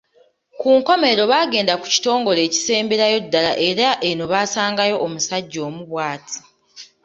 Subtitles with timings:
[0.59, 6.37] Ku nkomerero baagenda ku kitongole ekisemberayo ddala era eno baasangayo omusajja omu bw’ati.